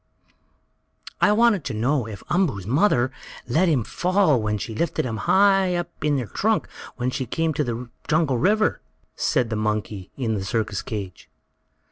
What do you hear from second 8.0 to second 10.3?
jungle river," said the monkey